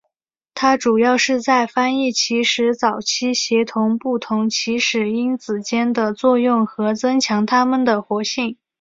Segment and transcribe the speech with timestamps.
[0.55, 8.57] 它主要是在翻译起始早期协同不同起始因子间的作用和增强它们的活性。